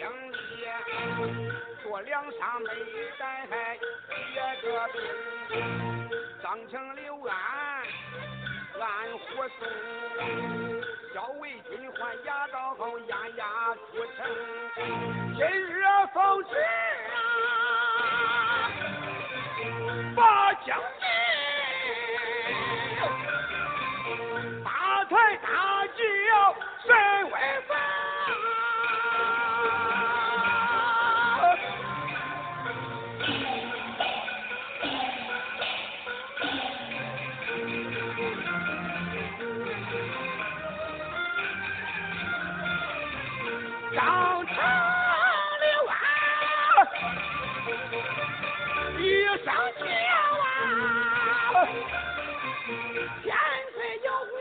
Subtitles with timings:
[0.00, 0.64] 经历，
[1.82, 2.68] 做梁山没
[3.18, 3.52] 带血
[4.62, 4.96] 个病，
[6.42, 7.34] 张成刘安
[8.80, 9.22] 安护
[9.58, 9.60] 送。
[11.12, 13.80] 小魏军还押到后，押押出
[14.16, 14.18] 城。
[15.36, 16.50] 今日奉旨
[17.12, 18.72] 啊，
[20.16, 20.80] 把将
[44.44, 44.54] 成
[45.60, 45.94] 刘安
[48.98, 49.02] 一
[49.44, 49.82] 上轿
[50.42, 50.44] 啊，
[53.22, 53.26] 天
[53.74, 54.40] 岁有光，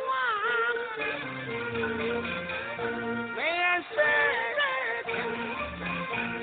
[3.36, 3.64] 没人
[5.06, 5.10] 听，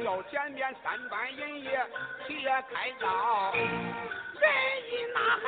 [0.05, 1.69] 到前面三班人也
[2.27, 2.31] 且
[2.73, 3.05] 开道，
[3.55, 4.45] 人
[4.91, 5.45] 一呐喊，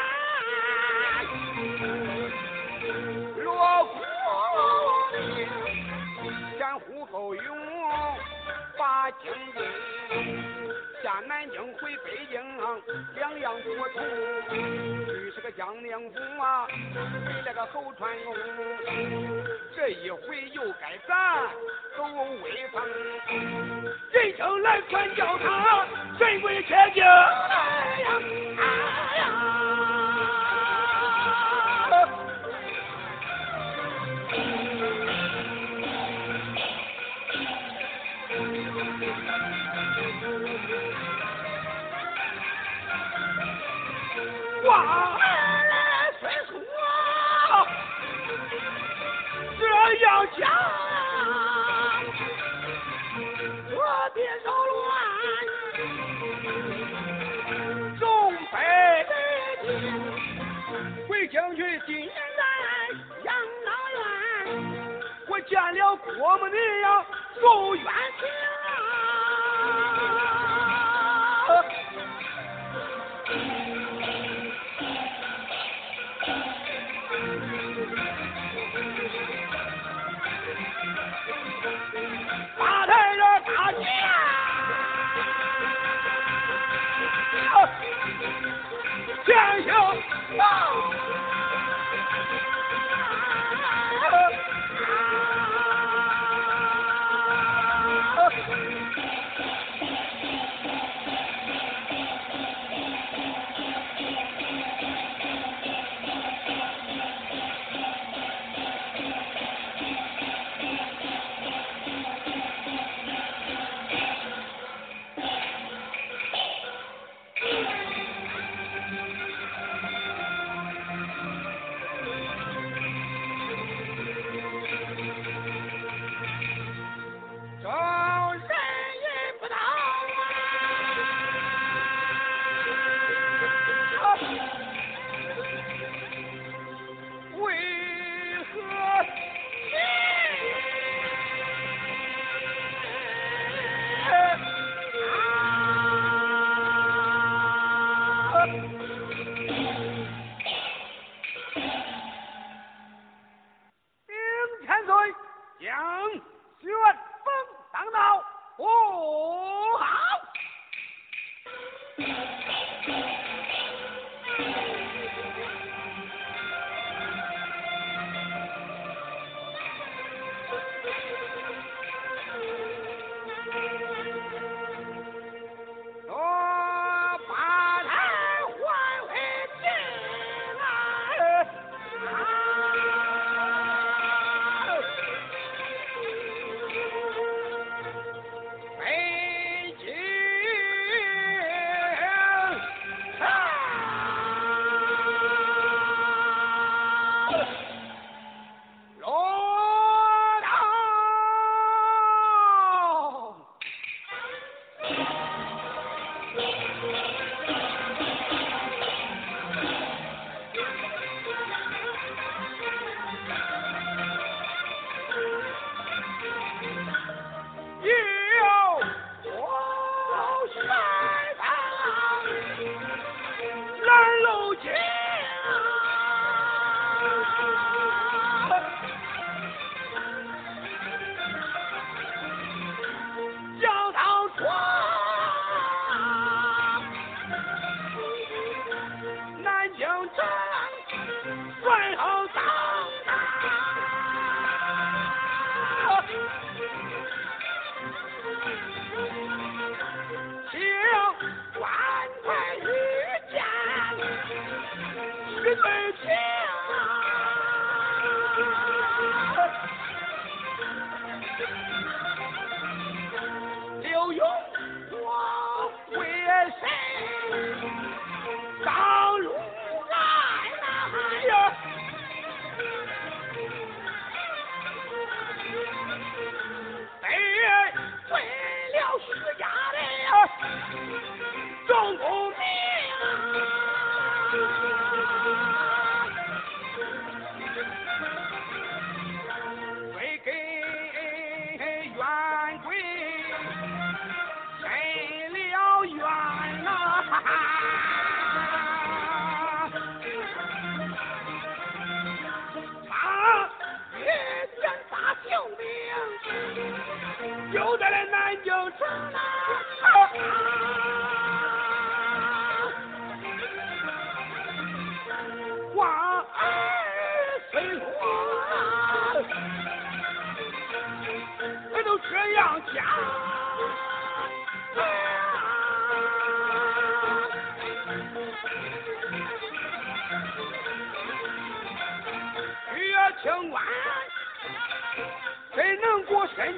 [9.23, 9.63] 京兵，
[11.03, 12.41] 下南京回北京，
[13.15, 14.03] 两样不同。
[15.15, 16.67] 于是个江宁府啊，
[17.27, 18.35] 为了个侯传荣，
[19.75, 21.49] 这一回又该咱
[21.97, 22.05] 走
[22.43, 22.83] 威风。
[24.13, 25.87] 人生来传教他
[26.19, 28.21] 神鬼切惊，哎呀
[28.59, 29.18] 哎
[66.19, 67.07] 了郭母你呀，
[67.41, 68.27] 受冤情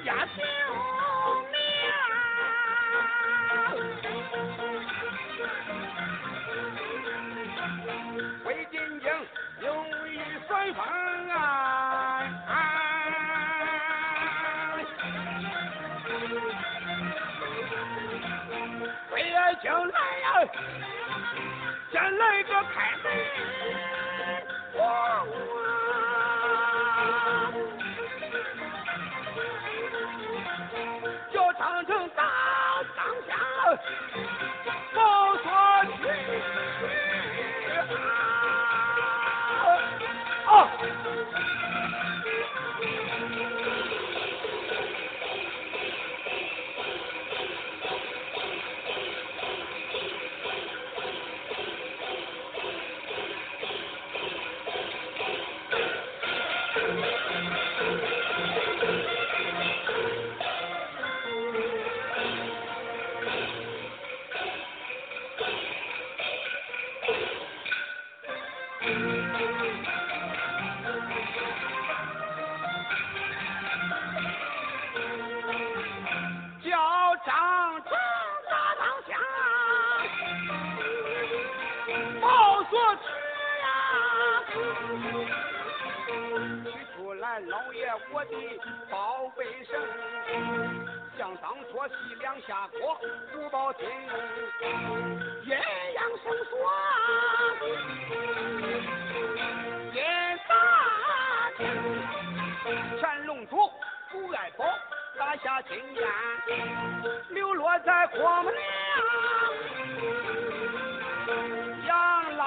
[0.03, 0.41] 呀救
[1.51, 1.55] 命！
[8.45, 9.07] 魏金经
[9.61, 9.67] 用
[10.09, 10.11] 一
[10.47, 10.79] 双风
[11.29, 11.35] 啊！
[19.11, 20.25] 为爱卿来呀，
[21.91, 23.05] 先来个开门，
[24.73, 24.79] 我
[25.27, 25.60] 我。
[76.63, 76.69] 叫
[77.25, 77.29] 张
[77.83, 77.91] 成
[78.49, 79.11] 大当家，
[82.19, 82.25] 报
[82.63, 83.01] 所知
[83.61, 83.69] 呀，
[86.63, 87.79] 取出来老爷
[88.11, 88.33] 我的
[88.89, 89.71] 宝贝绳，
[91.21, 92.99] 相当说西凉下国
[93.37, 93.87] 五宝金，
[95.43, 95.51] 阴
[95.93, 96.51] 阳绳索
[99.93, 100.01] 阴
[100.49, 100.51] 大
[101.57, 101.61] 清，
[102.99, 103.55] 乾隆主
[104.11, 104.65] 不爱宝。
[105.19, 106.03] 打下金雁，
[107.29, 108.65] 流落在阔门梁。
[111.85, 112.45] 养老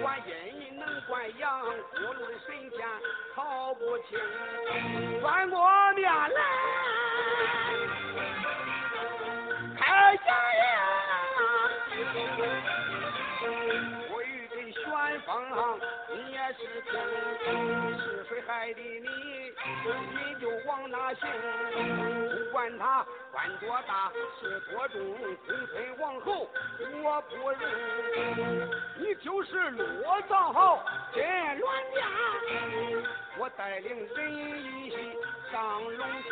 [0.00, 2.78] 管阴能管阳，无论神仙
[3.34, 4.16] 讨不清。
[5.20, 5.58] 转过
[17.98, 18.40] 是谁？
[18.46, 19.08] 害的你？
[19.86, 21.28] 你就往哪行？
[22.30, 24.98] 不管他官多大，事多重，
[25.46, 26.50] 公孙王侯
[27.02, 27.60] 我不认。
[28.96, 31.22] 你就是落葬好真
[31.60, 32.00] 乱家，
[33.38, 34.96] 我带领人一起
[35.52, 36.30] 上龙庭，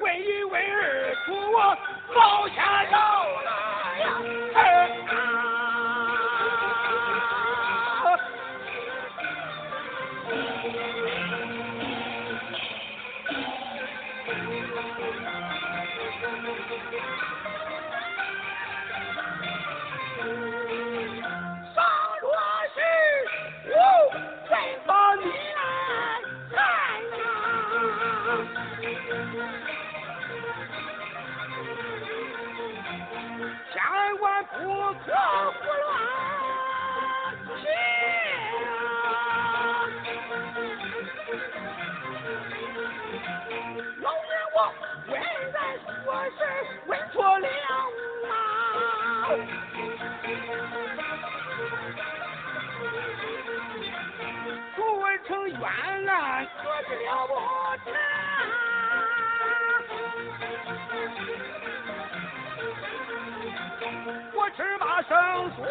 [0.00, 1.76] 问一问二处我
[2.14, 3.50] 报下到了
[3.98, 4.04] 呀！
[49.26, 49.30] 啊！
[54.76, 55.60] 朱文成冤
[56.08, 57.32] 案可是了不
[57.84, 57.86] 成？
[64.32, 65.10] 我只把声
[65.56, 65.66] 说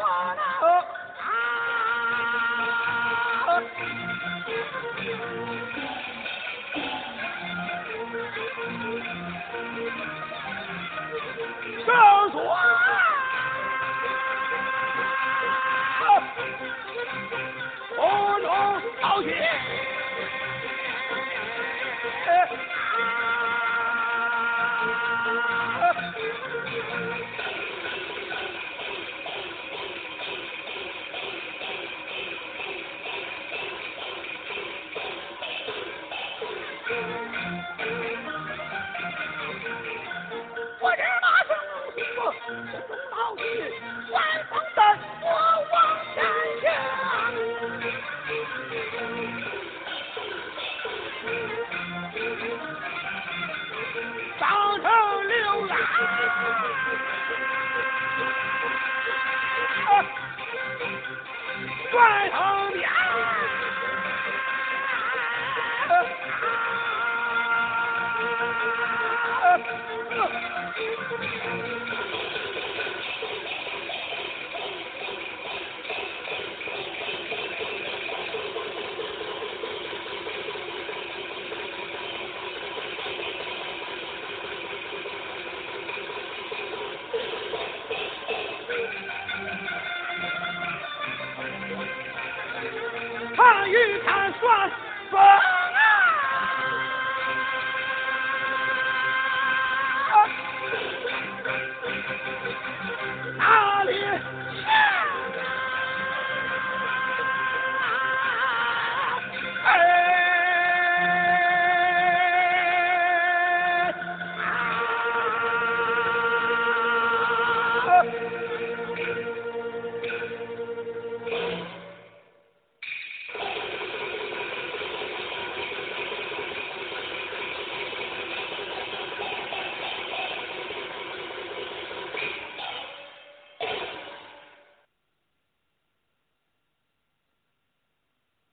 [62.31, 62.71] Right!